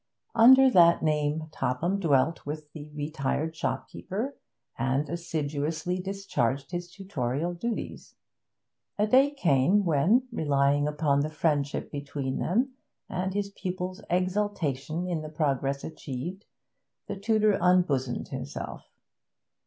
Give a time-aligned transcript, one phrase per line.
[0.33, 4.35] Under that name Topham dwelt with the retired shopkeeper,
[4.75, 8.15] and assiduously discharged his tutorial duties.
[8.97, 12.73] A day came when, relying upon the friendship between them,
[13.09, 16.45] and his pupil's exultation in the progress achieved,
[17.05, 18.89] the tutor unbosomed himself.